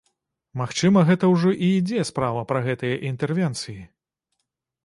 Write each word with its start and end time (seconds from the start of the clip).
Магчыма, 0.61 1.03
гэта 1.09 1.29
ўжо 1.33 1.51
і 1.67 1.69
ідзе 1.81 2.05
справа 2.11 2.41
пра 2.53 2.59
гэтыя 2.69 2.95
інтэрвенцыі? 3.11 3.81